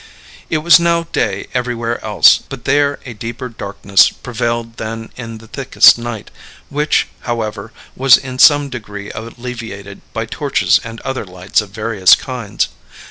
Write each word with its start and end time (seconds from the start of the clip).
It 0.49 0.57
was 0.65 0.79
now 0.79 1.03
day 1.11 1.45
everywhere 1.53 2.03
else, 2.03 2.39
but 2.39 2.65
there 2.65 2.99
a 3.05 3.13
deeper 3.13 3.49
darkness 3.49 4.09
prevailed 4.09 4.77
than 4.77 5.11
in 5.15 5.37
the 5.37 5.47
thickest 5.47 5.99
night, 5.99 6.31
which, 6.69 7.07
however, 7.29 7.71
was 7.95 8.17
in 8.17 8.39
some 8.39 8.71
degree 8.71 9.11
alleviated 9.11 10.01
by 10.11 10.25
torches 10.25 10.79
and 10.83 10.99
other 11.01 11.23
lights 11.23 11.61
of 11.61 11.69
various 11.69 12.15
kinds. 12.15 12.69